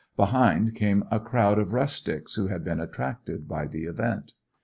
[0.17, 4.31] Behind came a crowd of rustics who had been attracted by the event.